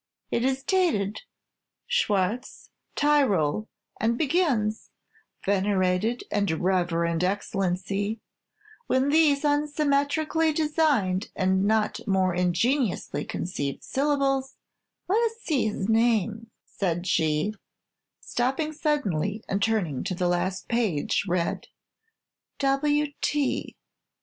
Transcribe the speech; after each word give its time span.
"It 0.31 0.43
is 0.43 0.63
dated 0.63 1.21
Schwats, 1.87 2.71
Tyrol, 2.95 3.67
and 3.99 4.17
begins: 4.17 4.89
'Venerated 5.45 6.23
and 6.31 6.49
Reverend 6.49 7.23
Excellency, 7.23 8.19
when 8.87 9.09
these 9.09 9.43
unsymmetrically 9.45 10.55
designed, 10.55 11.29
and 11.35 11.65
not 11.65 11.99
more 12.07 12.33
ingeniously 12.33 13.23
conceived 13.25 13.83
syllables' 13.83 14.55
Let 15.07 15.21
us 15.29 15.33
see 15.39 15.67
his 15.67 15.87
name," 15.87 16.49
said 16.65 17.05
she, 17.05 17.53
stop 18.19 18.57
ping 18.57 18.73
suddenly, 18.73 19.43
and 19.47 19.61
turning 19.61 20.03
to 20.05 20.15
the 20.15 20.27
last 20.27 20.67
page, 20.67 21.25
read, 21.27 21.67
"'W. 22.57 23.13
T. 23.21 23.75